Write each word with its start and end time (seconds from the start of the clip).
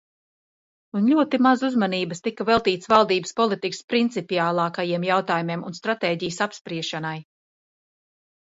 Un 0.99 1.09
ļoti 1.09 1.39
maz 1.47 1.65
uzmanības 1.67 2.23
tika 2.27 2.47
veltīts 2.47 2.89
valdības 2.95 3.35
politikas 3.41 3.83
principiālākajiem 3.95 5.07
jautājumiem 5.11 5.69
un 5.71 5.79
stratēģijas 5.83 6.43
apspriešanai. 6.49 7.17